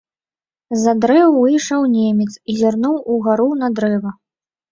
З-за 0.77 0.93
дрэў 1.03 1.27
выйшаў 1.41 1.83
немец 1.97 2.27
і 2.31 2.51
зірнуў 2.61 2.95
угару 3.17 3.45
на 3.61 3.67
дрэва. 3.81 4.11